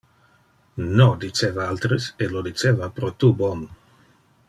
[0.99, 1.05] No!
[1.25, 3.67] Diceva alteres, e lo diceva pro tu bon.